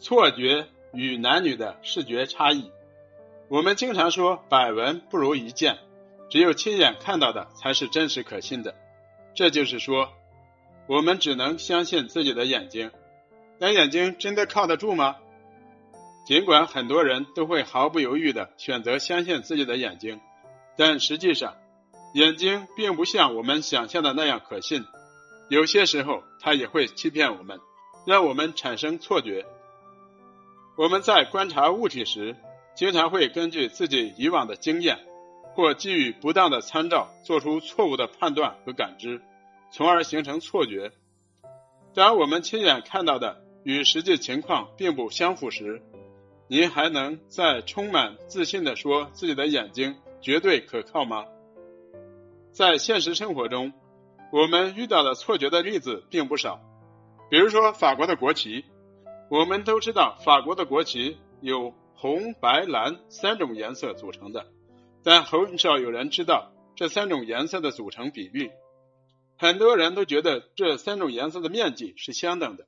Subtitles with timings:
[0.00, 2.72] 错觉与男女的视觉差异。
[3.48, 5.78] 我们经常说百闻不如一见，
[6.30, 8.74] 只有亲眼看到的才是真实可信的。
[9.34, 10.10] 这就是说，
[10.86, 12.90] 我们只能相信自己的眼睛。
[13.58, 15.16] 但眼睛真的靠得住吗？
[16.24, 20.20] 尽管很多人都会毫不犹豫的选择相信自己的眼睛，
[20.76, 21.56] 但实际上，
[22.14, 24.84] 眼睛并不像我们想象的那样可信。
[25.48, 27.60] 有些时候，它也会欺骗我们，
[28.06, 29.44] 让我们产生错觉。
[30.80, 32.34] 我们在观察物体时，
[32.74, 34.98] 经常会根据自己以往的经验，
[35.52, 39.20] 或基于不当的参照，做出错误的判断和感知，
[39.70, 40.90] 从而形成错觉。
[41.92, 45.82] 当我们亲眼看到的与实际情况并不相符时，
[46.48, 51.26] 您还能再充满自信的说自己的眼睛绝对可靠吗？
[52.52, 53.74] 在现实生活中，
[54.32, 56.58] 我们遇到的错觉的例子并不少，
[57.28, 58.64] 比如说法国的国旗。
[59.30, 64.48] 我们都知道，法国的国旗有红、白、蓝三种颜色组成的，
[65.04, 68.50] 但很少有人知道这三种颜色的组成比例。
[69.38, 72.66] 很多人都觉得这三种颜色的面积是相等的，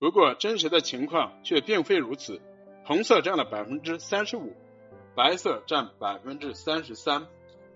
[0.00, 2.42] 不过真实的情况却并非如此。
[2.84, 4.56] 红色占了百分之三十五，
[5.14, 7.28] 白色占百分之三十三，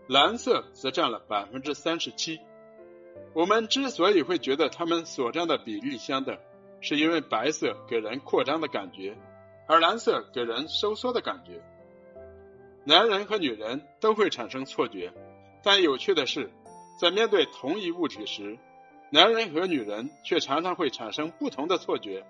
[0.08, 2.40] 蓝色则占了百分之三十七。
[3.34, 6.36] 我们之所以会觉得它们所占的比例相等，
[6.80, 9.16] 是因为白色给人扩张的感觉，
[9.66, 11.62] 而蓝色给人收缩的感觉。
[12.84, 15.12] 男人和女人都会产生错觉，
[15.62, 16.50] 但有趣的是，
[16.98, 18.58] 在面对同一物体时，
[19.10, 22.24] 男人和女人却常常会产生不同的错觉。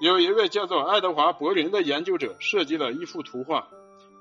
[0.00, 3.68] 有一位叫做爱德华·柏林的研究者设计了一幅图画，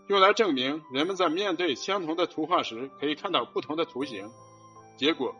[0.08, 4.30] 用来证明人们在面对相同的图画时可以看到不同的图形。
[4.98, 5.36] 结果，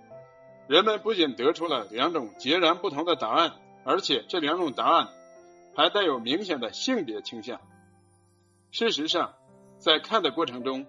[0.68, 3.54] 人们不仅得出了两种截然不同的答案。
[3.86, 5.08] 而且这两种答案
[5.76, 7.62] 还带有明显的性别倾向。
[8.72, 9.36] 事实上，
[9.78, 10.86] 在看的过程中，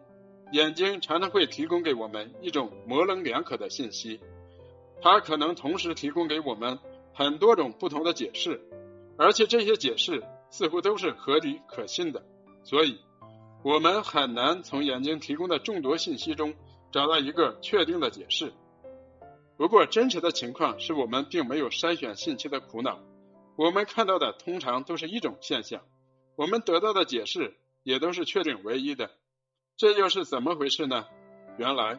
[0.50, 4.18] 眼睛常常会提供给我们一种模棱两可的信息，
[5.02, 6.78] 它可能同时提供给我们
[7.12, 8.60] 很多种不同的解释，
[9.18, 12.24] 而且这些解释似乎都是合理可信的。
[12.64, 12.98] 所以，
[13.62, 16.54] 我们很难从眼睛提供的众多信息中
[16.90, 18.52] 找到一个确定的解释。
[19.56, 23.00] 不过，真实的情况是我们并没有筛选信息的苦恼。
[23.56, 25.80] 我们看到的通常都是一种现象，
[26.36, 29.10] 我们得到的解释也都是确定唯一的。
[29.78, 31.06] 这又是怎么回事呢？
[31.56, 31.98] 原来，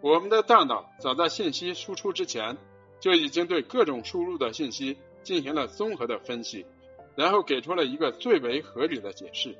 [0.00, 2.56] 我们的大脑早在信息输出之前，
[2.98, 6.66] 就已经对各种输入的信息进行了综合的分析，
[7.14, 9.56] 然后给出了一个最为合理的解释。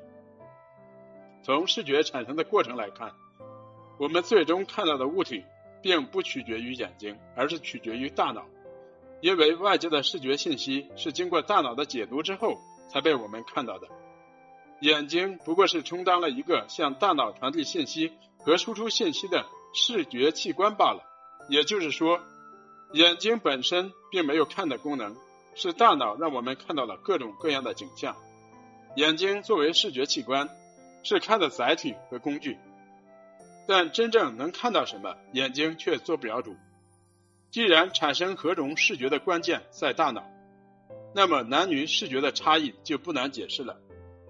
[1.41, 3.13] 从视觉产生的过程来看，
[3.97, 5.45] 我们最终看到的物体。
[5.83, 8.45] 并不取决于眼睛，而是取决于大脑，
[9.21, 12.57] 因为外界的视觉信息是经过大脑的解读之后
[12.89, 13.87] 才被我们看到的。
[14.79, 21.03] 眼睛不过是充当了一个向大脑传递信息和输出信息的视觉器官罢了。
[21.49, 22.21] 也就是说，
[22.93, 25.15] 眼睛本身并没有看的功能，
[25.55, 28.15] 是大脑让我们看到了各种各样的景象。
[28.95, 30.49] 眼睛作为视觉器官，
[31.03, 32.57] 是看的载体和工具。
[33.67, 36.55] 但真正能看到什么，眼睛却做不了主。
[37.51, 40.23] 既然产生何种视觉的关键在大脑，
[41.13, 43.79] 那么男女视觉的差异就不难解释了。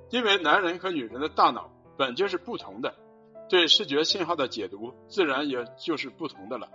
[0.10, 2.94] 因为男人和女人的大脑本就是不同的，
[3.50, 6.70] 对视觉信号的解读自然也就是不同的了。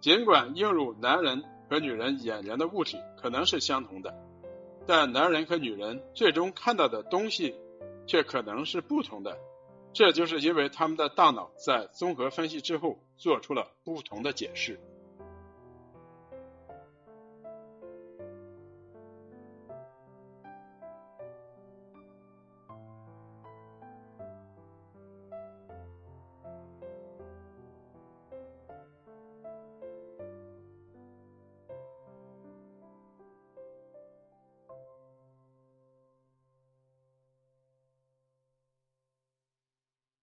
[0.00, 4.14] 尽管映入男人和女人眼帘的物体可能是相同的，
[4.86, 7.54] 但男人和女人最终看到的东西
[8.06, 9.36] 却可能是不同的。
[9.94, 14.80] 这就是因为他们的大脑在综合分析之后做出了不同的解释。